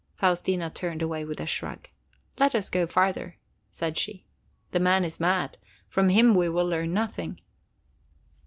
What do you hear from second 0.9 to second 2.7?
away with a shrug. "Let